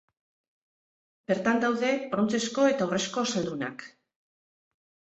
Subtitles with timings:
[1.33, 3.89] Bertan daude brontzezko eta urrezko zaldunak.